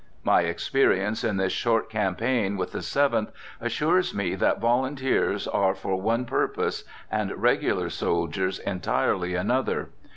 [0.23, 5.95] My experience in this short campaign with the Seventh assures me that volunteers are for
[6.01, 9.89] one purpose and regular soldiers entirely another.